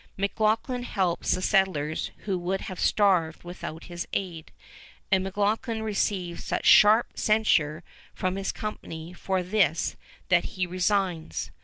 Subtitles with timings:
[0.17, 4.51] McLoughlin helps the settlers who would have starved without his aid,
[5.11, 9.95] and McLoughlin receives such sharp censure from his company for this
[10.29, 11.51] that he resigns.